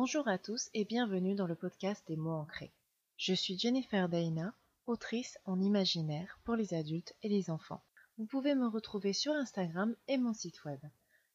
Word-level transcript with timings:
Bonjour 0.00 0.28
à 0.28 0.38
tous 0.38 0.70
et 0.74 0.84
bienvenue 0.84 1.34
dans 1.34 1.48
le 1.48 1.56
podcast 1.56 2.06
des 2.06 2.14
mots 2.14 2.30
ancrés. 2.30 2.70
Je 3.16 3.34
suis 3.34 3.58
Jennifer 3.58 4.08
Daina, 4.08 4.54
autrice 4.86 5.40
en 5.44 5.60
imaginaire 5.60 6.38
pour 6.44 6.54
les 6.54 6.72
adultes 6.72 7.16
et 7.24 7.28
les 7.28 7.50
enfants. 7.50 7.82
Vous 8.16 8.24
pouvez 8.24 8.54
me 8.54 8.68
retrouver 8.68 9.12
sur 9.12 9.32
Instagram 9.32 9.96
et 10.06 10.16
mon 10.16 10.32
site 10.34 10.64
web. 10.64 10.78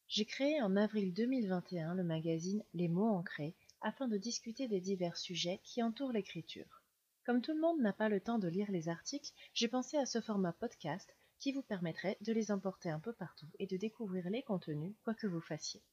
J'ai 0.07 0.23
créé 0.23 0.61
en 0.61 0.77
avril 0.77 1.13
2021 1.13 1.93
le 1.93 2.05
magazine 2.05 2.63
Les 2.73 2.87
mots 2.87 3.09
ancrés 3.09 3.53
afin 3.81 4.07
de 4.07 4.15
discuter 4.15 4.69
des 4.69 4.79
divers 4.79 5.17
sujets 5.17 5.59
qui 5.65 5.83
entourent 5.83 6.13
l'écriture. 6.13 6.83
Comme 7.25 7.41
tout 7.41 7.53
le 7.53 7.59
monde 7.59 7.81
n'a 7.81 7.91
pas 7.91 8.07
le 8.07 8.21
temps 8.21 8.39
de 8.39 8.47
lire 8.47 8.71
les 8.71 8.87
articles, 8.87 9.33
j'ai 9.53 9.67
pensé 9.67 9.97
à 9.97 10.05
ce 10.05 10.21
format 10.21 10.53
podcast 10.53 11.13
qui 11.37 11.51
vous 11.51 11.63
permettrait 11.63 12.17
de 12.21 12.31
les 12.31 12.49
emporter 12.49 12.89
un 12.89 13.01
peu 13.01 13.11
partout 13.11 13.49
et 13.59 13.67
de 13.67 13.75
découvrir 13.75 14.29
les 14.29 14.41
contenus 14.41 14.95
quoi 15.03 15.15
que 15.15 15.27
vous 15.27 15.41
fassiez. 15.41 15.83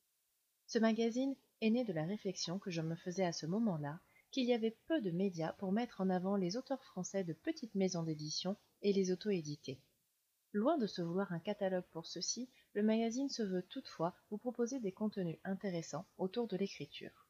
Ce 0.68 0.78
magazine 0.78 1.34
est 1.60 1.70
né 1.70 1.84
de 1.84 1.92
la 1.92 2.04
réflexion 2.04 2.58
que 2.58 2.70
je 2.70 2.80
me 2.80 2.94
faisais 2.94 3.24
à 3.24 3.32
ce 3.32 3.46
moment-là 3.46 4.00
qu'il 4.30 4.46
y 4.46 4.52
avait 4.52 4.76
peu 4.86 5.00
de 5.00 5.10
médias 5.10 5.52
pour 5.54 5.72
mettre 5.72 6.00
en 6.00 6.10
avant 6.10 6.36
les 6.36 6.56
auteurs 6.56 6.82
français 6.84 7.24
de 7.24 7.32
petites 7.32 7.74
maisons 7.74 8.02
d'édition 8.02 8.56
et 8.82 8.92
les 8.92 9.10
auto-édités. 9.10 9.80
Loin 10.52 10.78
de 10.78 10.86
se 10.86 11.02
vouloir 11.02 11.32
un 11.32 11.38
catalogue 11.38 11.84
pour 11.90 12.06
ceci, 12.06 12.48
le 12.74 12.82
magazine 12.82 13.28
se 13.28 13.42
veut 13.42 13.62
toutefois 13.62 14.14
vous 14.30 14.38
proposer 14.38 14.80
des 14.80 14.92
contenus 14.92 15.38
intéressants 15.44 16.06
autour 16.18 16.48
de 16.48 16.56
l'écriture. 16.56 17.26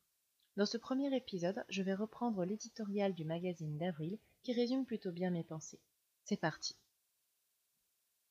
Dans 0.57 0.67
ce 0.67 0.79
premier 0.79 1.15
épisode, 1.15 1.65
je 1.69 1.83
vais 1.83 1.95
reprendre 1.95 2.45
l'éditorial 2.45 3.15
du 3.15 3.25
magazine 3.25 3.79
d'avril 3.79 4.19
qui 4.43 4.53
résume 4.53 4.85
plutôt 4.85 5.13
bien 5.13 5.31
mes 5.31 5.45
pensées. 5.45 5.81
C'est 6.25 6.41
parti. 6.41 6.77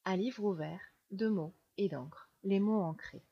À 0.05 0.15
livre 0.15 0.43
ouvert, 0.43 0.81
de 1.11 1.27
mots 1.27 1.53
et 1.77 1.89
d'encre, 1.89 2.29
les 2.43 2.59
mots 2.59 2.81
ancrés. 2.81 3.23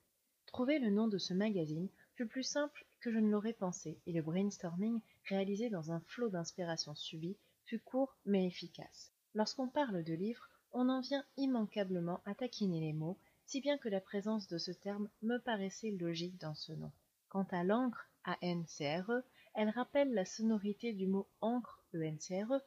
Trouver 0.45 0.79
le 0.79 0.89
nom 0.89 1.07
de 1.07 1.17
ce 1.17 1.33
magazine 1.33 1.89
fut 2.17 2.25
plus 2.25 2.43
simple 2.43 2.83
que 2.99 3.11
je 3.11 3.19
ne 3.19 3.29
l'aurais 3.29 3.53
pensé, 3.53 4.01
et 4.07 4.11
le 4.11 4.23
brainstorming, 4.23 5.01
réalisé 5.29 5.69
dans 5.69 5.91
un 5.91 5.99
flot 5.99 6.29
d'inspiration 6.29 6.95
subie, 6.95 7.37
fut 7.65 7.79
court 7.79 8.17
mais 8.25 8.47
efficace. 8.47 9.13
Lorsqu'on 9.35 9.67
parle 9.67 10.03
de 10.03 10.13
livres, 10.15 10.49
on 10.71 10.89
en 10.89 10.99
vient 10.99 11.23
immanquablement 11.37 12.21
à 12.25 12.33
taquiner 12.33 12.79
les 12.79 12.93
mots, 12.93 13.19
si 13.45 13.61
bien 13.61 13.77
que 13.77 13.87
la 13.87 14.01
présence 14.01 14.47
de 14.47 14.57
ce 14.57 14.71
terme 14.71 15.07
me 15.21 15.37
paraissait 15.37 15.91
logique 15.91 16.39
dans 16.39 16.55
ce 16.55 16.71
nom. 16.71 16.91
Quant 17.29 17.47
à 17.51 17.63
l'encre, 17.63 18.09
A-N-C-R-E, 18.23 19.23
elle 19.53 19.69
rappelle 19.69 20.11
la 20.11 20.25
sonorité 20.25 20.93
du 20.93 21.05
mot 21.05 21.27
encre, 21.41 21.83
E-N-C-R-E, 21.93 22.59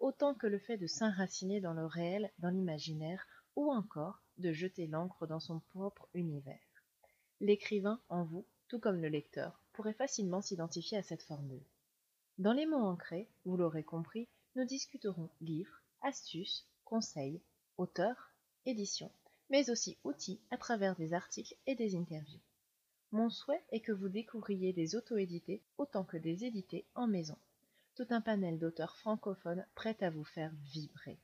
autant 0.00 0.34
que 0.34 0.48
le 0.48 0.58
fait 0.58 0.78
de 0.78 0.88
s'enraciner 0.88 1.60
dans 1.60 1.74
le 1.74 1.86
réel, 1.86 2.32
dans 2.40 2.50
l'imaginaire, 2.50 3.24
ou 3.54 3.70
encore 3.70 4.20
de 4.38 4.52
jeter 4.52 4.88
l'encre 4.88 5.28
dans 5.28 5.40
son 5.40 5.60
propre 5.60 6.08
univers. 6.12 6.58
L'écrivain 7.40 8.00
en 8.08 8.24
vous, 8.24 8.44
tout 8.68 8.78
comme 8.78 9.00
le 9.00 9.08
lecteur, 9.08 9.60
pourrait 9.72 9.92
facilement 9.92 10.42
s'identifier 10.42 10.98
à 10.98 11.02
cette 11.02 11.22
formule. 11.22 11.64
Dans 12.38 12.52
les 12.52 12.66
mots 12.66 12.84
ancrés, 12.84 13.28
vous 13.44 13.56
l'aurez 13.56 13.84
compris, 13.84 14.28
nous 14.56 14.64
discuterons 14.64 15.30
livres, 15.40 15.82
astuces, 16.02 16.66
conseils, 16.84 17.40
auteurs, 17.78 18.32
éditions, 18.64 19.12
mais 19.50 19.70
aussi 19.70 19.96
outils 20.04 20.40
à 20.50 20.56
travers 20.56 20.96
des 20.96 21.14
articles 21.14 21.56
et 21.66 21.74
des 21.74 21.96
interviews. 21.96 22.40
Mon 23.12 23.30
souhait 23.30 23.64
est 23.70 23.80
que 23.80 23.92
vous 23.92 24.08
découvriez 24.08 24.72
des 24.72 24.96
auto-édités 24.96 25.62
autant 25.78 26.04
que 26.04 26.16
des 26.16 26.44
édités 26.44 26.84
en 26.94 27.06
maison. 27.06 27.38
Tout 27.94 28.06
un 28.10 28.20
panel 28.20 28.58
d'auteurs 28.58 28.96
francophones 28.98 29.64
prêts 29.74 29.96
à 30.00 30.10
vous 30.10 30.24
faire 30.24 30.52
vibrer. 30.64 31.18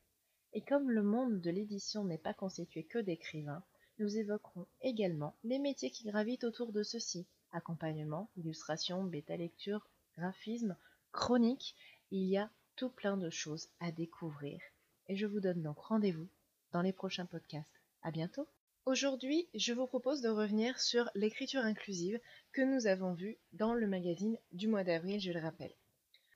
Et 0.54 0.62
comme 0.62 0.90
le 0.90 1.02
monde 1.02 1.40
de 1.40 1.50
l'édition 1.50 2.04
n'est 2.04 2.18
pas 2.18 2.34
constitué 2.34 2.84
que 2.84 2.98
d'écrivains, 2.98 3.64
nous 3.98 4.16
évoquerons 4.16 4.66
également 4.80 5.36
les 5.44 5.58
métiers 5.58 5.90
qui 5.90 6.04
gravitent 6.04 6.44
autour 6.44 6.72
de 6.72 6.82
ceux-ci. 6.82 7.26
Accompagnement, 7.52 8.30
illustration, 8.36 9.04
bêta-lecture, 9.04 9.86
graphisme, 10.16 10.76
chronique, 11.12 11.74
il 12.10 12.24
y 12.24 12.36
a 12.36 12.50
tout 12.76 12.90
plein 12.90 13.16
de 13.16 13.30
choses 13.30 13.68
à 13.80 13.92
découvrir. 13.92 14.60
Et 15.08 15.16
je 15.16 15.26
vous 15.26 15.40
donne 15.40 15.62
donc 15.62 15.78
rendez-vous 15.78 16.28
dans 16.72 16.82
les 16.82 16.92
prochains 16.92 17.26
podcasts. 17.26 17.80
À 18.02 18.10
bientôt! 18.10 18.48
Aujourd'hui, 18.84 19.48
je 19.54 19.72
vous 19.72 19.86
propose 19.86 20.22
de 20.22 20.28
revenir 20.28 20.80
sur 20.80 21.08
l'écriture 21.14 21.60
inclusive 21.60 22.18
que 22.52 22.62
nous 22.62 22.88
avons 22.88 23.14
vue 23.14 23.38
dans 23.52 23.74
le 23.74 23.86
magazine 23.86 24.36
du 24.50 24.66
mois 24.66 24.82
d'avril, 24.82 25.20
je 25.20 25.30
le 25.30 25.40
rappelle. 25.40 25.74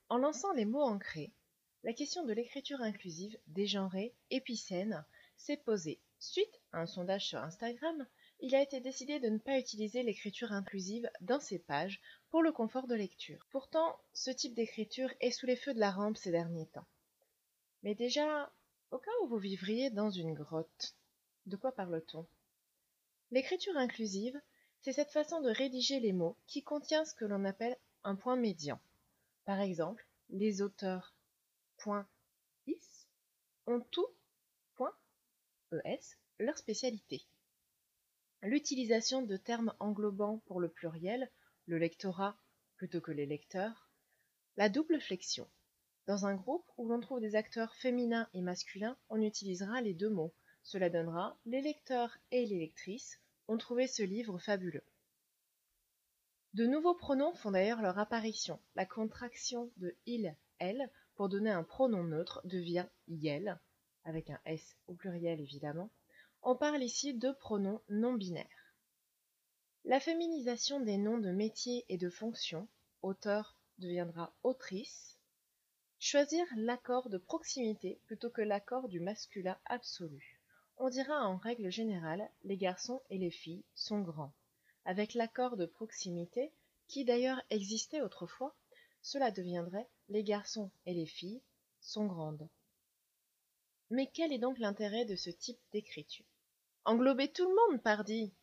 En 0.07 0.17
lançant 0.17 0.53
les 0.53 0.63
mots 0.63 0.83
ancrés, 0.83 1.33
la 1.83 1.91
question 1.91 2.25
de 2.25 2.31
l'écriture 2.31 2.81
inclusive, 2.81 3.37
dégenrée, 3.47 4.13
épicène, 4.29 5.03
s'est 5.35 5.57
posée. 5.57 5.99
Suite 6.19 6.61
à 6.71 6.79
un 6.79 6.85
sondage 6.87 7.27
sur 7.27 7.39
Instagram, 7.39 8.07
il 8.39 8.55
a 8.55 8.61
été 8.61 8.79
décidé 8.81 9.19
de 9.19 9.29
ne 9.29 9.37
pas 9.37 9.59
utiliser 9.59 10.03
l'écriture 10.03 10.51
inclusive 10.51 11.09
dans 11.21 11.39
ces 11.39 11.59
pages 11.59 12.01
pour 12.29 12.41
le 12.41 12.51
confort 12.51 12.87
de 12.87 12.95
lecture. 12.95 13.45
Pourtant, 13.51 13.99
ce 14.13 14.31
type 14.31 14.55
d'écriture 14.55 15.13
est 15.21 15.31
sous 15.31 15.45
les 15.45 15.55
feux 15.55 15.73
de 15.73 15.79
la 15.79 15.91
rampe 15.91 16.17
ces 16.17 16.31
derniers 16.31 16.67
temps. 16.67 16.87
Mais 17.83 17.95
déjà, 17.95 18.51
au 18.91 18.97
cas 18.97 19.11
où 19.23 19.27
vous 19.27 19.37
vivriez 19.37 19.89
dans 19.89 20.09
une 20.09 20.33
grotte, 20.33 20.95
de 21.45 21.55
quoi 21.55 21.71
parle-t-on? 21.71 22.27
L'écriture 23.31 23.77
inclusive, 23.77 24.39
c'est 24.81 24.93
cette 24.93 25.11
façon 25.11 25.41
de 25.41 25.49
rédiger 25.49 25.99
les 25.99 26.13
mots 26.13 26.37
qui 26.47 26.63
contient 26.63 27.05
ce 27.05 27.13
que 27.13 27.25
l'on 27.25 27.45
appelle 27.45 27.77
un 28.03 28.15
point 28.15 28.35
médian. 28.35 28.79
Par 29.45 29.59
exemple, 29.59 30.05
les 30.29 30.61
auteurs 30.61 31.13
is 32.65 33.07
ont 33.65 33.81
tout 33.91 34.07
.es 35.71 36.17
leur 36.39 36.57
spécialité. 36.57 37.25
L'utilisation 38.43 39.21
de 39.21 39.37
termes 39.37 39.73
englobants 39.79 40.39
pour 40.45 40.59
le 40.59 40.69
pluriel, 40.69 41.29
le 41.65 41.77
lectorat 41.77 42.37
plutôt 42.75 43.01
que 43.01 43.11
les 43.11 43.25
lecteurs, 43.25 43.89
la 44.55 44.69
double 44.69 45.01
flexion. 45.01 45.47
Dans 46.05 46.25
un 46.25 46.35
groupe 46.35 46.65
où 46.77 46.87
l'on 46.87 47.01
trouve 47.01 47.19
des 47.19 47.35
acteurs 47.35 47.75
féminins 47.75 48.29
et 48.33 48.41
masculins, 48.41 48.97
on 49.09 49.21
utilisera 49.21 49.81
les 49.81 49.93
deux 49.93 50.09
mots. 50.09 50.33
Cela 50.63 50.89
donnera 50.89 51.37
les 51.45 51.61
lecteurs 51.61 52.17
et 52.31 52.45
les 52.45 52.59
lectrices 52.59 53.19
ont 53.47 53.57
trouvé 53.57 53.87
ce 53.87 54.03
livre 54.03 54.37
fabuleux. 54.37 54.85
De 56.53 56.65
nouveaux 56.65 56.95
pronoms 56.95 57.33
font 57.33 57.51
d'ailleurs 57.51 57.81
leur 57.81 57.99
apparition. 57.99 58.59
La 58.75 58.85
contraction 58.85 59.71
de 59.77 59.95
il, 60.05 60.35
elle 60.59 60.89
pour 61.15 61.29
donner 61.29 61.51
un 61.51 61.63
pronom 61.63 62.03
neutre 62.03 62.41
devient 62.45 62.87
yel, 63.07 63.59
avec 64.07 64.29
un 64.29 64.39
s 64.45 64.75
au 64.87 64.93
pluriel 64.93 65.39
évidemment. 65.39 65.91
On 66.41 66.55
parle 66.55 66.81
ici 66.81 67.13
de 67.13 67.31
pronoms 67.31 67.81
non 67.89 68.13
binaires. 68.13 68.73
La 69.83 69.99
féminisation 69.99 70.79
des 70.79 70.97
noms 70.97 71.17
de 71.17 71.31
métiers 71.31 71.85
et 71.89 71.97
de 71.97 72.09
fonctions, 72.09 72.67
auteur 73.01 73.57
deviendra 73.79 74.33
autrice. 74.43 75.17
Choisir 75.99 76.45
l'accord 76.55 77.09
de 77.09 77.17
proximité 77.17 77.99
plutôt 78.05 78.29
que 78.29 78.41
l'accord 78.41 78.87
du 78.87 78.99
masculin 78.99 79.57
absolu. 79.65 80.39
On 80.77 80.89
dira 80.89 81.27
en 81.27 81.37
règle 81.37 81.69
générale 81.69 82.29
les 82.43 82.57
garçons 82.57 83.01
et 83.09 83.17
les 83.17 83.31
filles 83.31 83.65
sont 83.75 84.01
grands. 84.01 84.33
Avec 84.85 85.15
l'accord 85.15 85.57
de 85.57 85.65
proximité, 85.65 86.53
qui 86.87 87.03
d'ailleurs 87.03 87.41
existait 87.49 88.01
autrefois, 88.01 88.55
cela 89.01 89.31
deviendrait 89.31 89.89
les 90.07 90.23
garçons 90.23 90.71
et 90.85 90.93
les 90.93 91.05
filles 91.05 91.41
sont 91.81 92.05
grandes. 92.05 92.47
Mais 93.89 94.07
quel 94.13 94.33
est 94.33 94.39
donc 94.39 94.59
l'intérêt 94.59 95.05
de 95.05 95.15
ce 95.15 95.29
type 95.29 95.59
d'écriture? 95.71 96.25
Englober 96.83 97.31
tout 97.31 97.47
le 97.47 97.55
monde, 97.55 97.81
pardi 97.81 98.33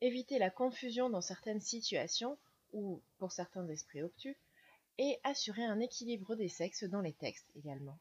Éviter 0.00 0.40
la 0.40 0.50
confusion 0.50 1.08
dans 1.08 1.20
certaines 1.20 1.60
situations, 1.60 2.36
ou 2.72 3.00
pour 3.18 3.30
certains 3.30 3.68
esprits 3.68 4.02
obtus, 4.02 4.36
et 4.98 5.20
assurer 5.22 5.64
un 5.64 5.78
équilibre 5.78 6.34
des 6.34 6.48
sexes 6.48 6.82
dans 6.82 7.00
les 7.00 7.12
textes 7.12 7.48
également. 7.54 8.00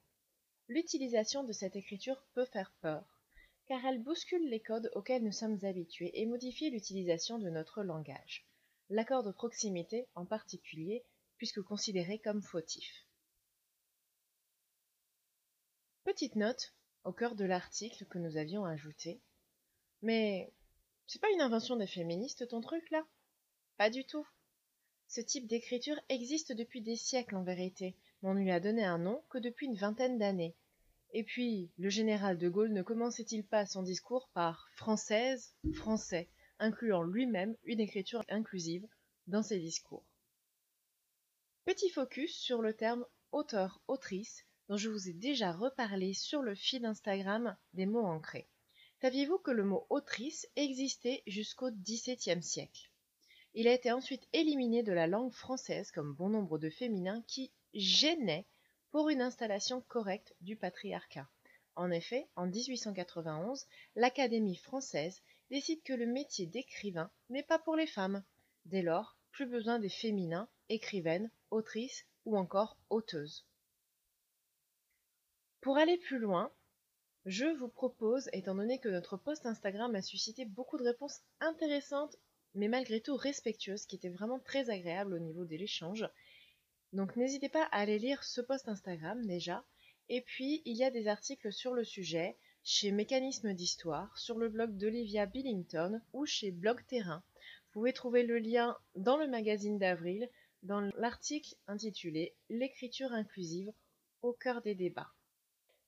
L'utilisation 0.67 1.43
de 1.43 1.51
cette 1.51 1.75
écriture 1.75 2.25
peut 2.33 2.45
faire 2.45 2.73
peur, 2.81 3.21
car 3.67 3.85
elle 3.85 4.01
bouscule 4.01 4.49
les 4.49 4.59
codes 4.59 4.89
auxquels 4.95 5.23
nous 5.23 5.31
sommes 5.31 5.63
habitués 5.63 6.19
et 6.19 6.25
modifie 6.25 6.71
l'utilisation 6.71 7.37
de 7.37 7.49
notre 7.49 7.83
langage. 7.83 8.47
L'accord 8.89 9.23
de 9.23 9.31
proximité, 9.31 10.07
en 10.15 10.25
particulier, 10.25 11.05
puisque 11.37 11.61
considéré 11.61 12.17
comme 12.19 12.41
fautif. 12.41 13.05
Petite 16.03 16.35
note 16.35 16.73
au 17.03 17.13
cœur 17.13 17.35
de 17.35 17.45
l'article 17.45 18.05
que 18.05 18.17
nous 18.17 18.35
avions 18.35 18.65
ajouté. 18.65 19.21
Mais 20.01 20.51
c'est 21.05 21.21
pas 21.21 21.29
une 21.29 21.41
invention 21.41 21.75
des 21.75 21.85
féministes 21.85 22.47
ton 22.47 22.59
truc 22.59 22.89
là? 22.89 23.05
Pas 23.77 23.91
du 23.91 24.03
tout. 24.05 24.27
Ce 25.07 25.21
type 25.21 25.45
d'écriture 25.45 25.99
existe 26.09 26.53
depuis 26.53 26.81
des 26.81 26.95
siècles 26.95 27.35
en 27.35 27.43
vérité, 27.43 27.95
mais 28.21 28.29
on 28.29 28.33
ne 28.33 28.39
lui 28.39 28.51
a 28.51 28.59
donné 28.59 28.83
un 28.83 28.97
nom 28.97 29.23
que 29.29 29.37
depuis 29.37 29.67
une 29.67 29.75
vingtaine 29.75 30.17
d'années. 30.17 30.55
Et 31.13 31.23
puis, 31.23 31.71
le 31.77 31.89
général 31.89 32.39
de 32.39 32.49
Gaulle 32.49 32.73
ne 32.73 32.81
commençait-il 32.81 33.45
pas 33.45 33.67
son 33.67 33.83
discours 33.83 34.29
par 34.33 34.69
française, 34.73 35.53
français, 35.75 36.31
incluant 36.57 37.03
lui-même 37.03 37.55
une 37.63 37.79
écriture 37.79 38.23
inclusive 38.27 38.87
dans 39.27 39.43
ses 39.43 39.59
discours? 39.59 40.05
Petit 41.65 41.89
focus 41.91 42.35
sur 42.39 42.61
le 42.63 42.73
terme 42.73 43.05
auteur-autrice 43.31 44.45
dont 44.71 44.77
je 44.77 44.87
vous 44.87 45.09
ai 45.09 45.13
déjà 45.13 45.51
reparlé 45.51 46.13
sur 46.13 46.41
le 46.41 46.55
feed 46.55 46.85
Instagram 46.85 47.57
des 47.73 47.85
mots 47.85 48.05
ancrés. 48.05 48.47
Saviez-vous 49.01 49.37
que 49.37 49.51
le 49.51 49.65
mot 49.65 49.85
autrice 49.89 50.47
existait 50.55 51.23
jusqu'au 51.27 51.71
XVIIe 51.71 52.41
siècle? 52.41 52.89
Il 53.53 53.67
a 53.67 53.73
été 53.73 53.91
ensuite 53.91 54.29
éliminé 54.31 54.81
de 54.81 54.93
la 54.93 55.07
langue 55.07 55.33
française 55.33 55.91
comme 55.91 56.13
bon 56.13 56.29
nombre 56.29 56.57
de 56.57 56.69
féminins 56.69 57.21
qui 57.27 57.51
gênaient 57.73 58.47
pour 58.91 59.09
une 59.09 59.21
installation 59.21 59.81
correcte 59.89 60.33
du 60.39 60.55
patriarcat. 60.55 61.27
En 61.75 61.91
effet, 61.91 62.29
en 62.37 62.47
1891, 62.47 63.67
l'Académie 63.97 64.55
française 64.55 65.21
décide 65.49 65.83
que 65.83 65.91
le 65.91 66.05
métier 66.05 66.45
d'écrivain 66.45 67.11
n'est 67.29 67.43
pas 67.43 67.59
pour 67.59 67.75
les 67.75 67.87
femmes. 67.87 68.23
Dès 68.63 68.83
lors, 68.83 69.17
plus 69.31 69.47
besoin 69.47 69.79
des 69.79 69.89
féminins, 69.89 70.47
écrivaines, 70.69 71.29
autrices 71.49 72.05
ou 72.23 72.37
encore 72.37 72.77
auteuses. 72.89 73.45
Pour 75.61 75.77
aller 75.77 75.99
plus 75.99 76.17
loin, 76.17 76.51
je 77.27 77.45
vous 77.45 77.67
propose, 77.67 78.31
étant 78.33 78.55
donné 78.55 78.79
que 78.79 78.89
notre 78.89 79.15
post 79.15 79.45
Instagram 79.45 79.93
a 79.93 80.01
suscité 80.01 80.43
beaucoup 80.43 80.79
de 80.79 80.83
réponses 80.83 81.21
intéressantes, 81.39 82.17
mais 82.55 82.67
malgré 82.67 82.99
tout 82.99 83.15
respectueuses, 83.15 83.85
qui 83.85 83.95
étaient 83.95 84.09
vraiment 84.09 84.39
très 84.39 84.71
agréables 84.71 85.13
au 85.13 85.19
niveau 85.19 85.45
de 85.45 85.55
l'échange, 85.55 86.09
donc 86.93 87.15
n'hésitez 87.15 87.47
pas 87.47 87.65
à 87.65 87.81
aller 87.81 87.99
lire 87.99 88.23
ce 88.23 88.41
post 88.41 88.67
Instagram 88.69 89.23
déjà, 89.27 89.63
et 90.09 90.21
puis 90.21 90.63
il 90.65 90.75
y 90.77 90.83
a 90.83 90.89
des 90.89 91.07
articles 91.07 91.53
sur 91.53 91.75
le 91.75 91.83
sujet 91.83 92.39
chez 92.63 92.91
Mécanisme 92.91 93.53
d'Histoire, 93.53 94.17
sur 94.17 94.39
le 94.39 94.49
blog 94.49 94.75
d'Olivia 94.77 95.27
Billington 95.27 96.01
ou 96.11 96.25
chez 96.25 96.49
Blog 96.49 96.83
Terrain. 96.87 97.21
Vous 97.35 97.73
pouvez 97.73 97.93
trouver 97.93 98.23
le 98.23 98.39
lien 98.39 98.75
dans 98.95 99.17
le 99.17 99.27
magazine 99.27 99.77
d'avril, 99.77 100.27
dans 100.63 100.81
l'article 100.97 101.53
intitulé 101.67 102.35
L'écriture 102.49 103.13
inclusive 103.13 103.71
au 104.23 104.33
cœur 104.33 104.63
des 104.63 104.73
débats. 104.73 105.13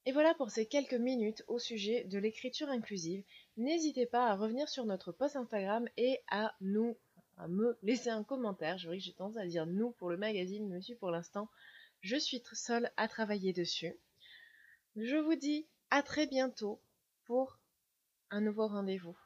Et 0.05 0.11
voilà 0.11 0.33
pour 0.33 0.51
ces 0.51 0.65
quelques 0.65 0.94
minutes 0.94 1.44
au 1.47 1.59
sujet 1.59 2.03
de 2.03 2.17
l'écriture 2.17 2.69
inclusive. 2.69 3.23
N'hésitez 3.55 4.05
pas 4.05 4.27
à 4.27 4.35
revenir 4.35 4.67
sur 4.67 4.85
notre 4.85 5.13
post 5.13 5.38
Instagram 5.38 5.88
et 5.95 6.19
à 6.29 6.53
nous, 6.59 6.97
à 7.38 7.47
me 7.47 7.77
laisser 7.83 8.09
un 8.09 8.23
commentaire. 8.23 8.77
Je 8.77 8.88
vois 8.88 8.97
que 8.97 9.01
j'ai 9.01 9.13
tendance 9.13 9.38
à 9.38 9.45
dire 9.45 9.65
nous 9.65 9.91
pour 9.91 10.09
le 10.09 10.17
magazine, 10.17 10.67
mais 10.67 10.95
pour 10.95 11.09
l'instant, 11.09 11.47
je 12.01 12.17
suis 12.17 12.44
seule 12.51 12.91
à 12.97 13.07
travailler 13.07 13.53
dessus. 13.53 13.95
Je 14.97 15.15
vous 15.15 15.35
dis 15.35 15.65
à 15.89 16.03
très 16.03 16.27
bientôt 16.27 16.81
pour 17.25 17.57
un 18.29 18.41
nouveau 18.41 18.67
rendez-vous. 18.67 19.17